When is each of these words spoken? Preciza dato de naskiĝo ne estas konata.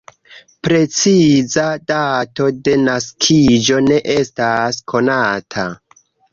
Preciza 0.67 1.65
dato 1.91 2.49
de 2.69 2.75
naskiĝo 2.87 3.81
ne 3.91 4.01
estas 4.17 4.83
konata. 4.97 5.71